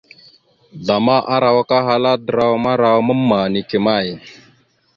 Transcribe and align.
Zlama 0.85 1.17
arawak 1.33 1.69
ahala: 1.79 2.11
draw 2.27 2.53
marawa 2.63 2.99
mamma 3.07 3.39
neke 3.51 3.77
may? 3.85 4.07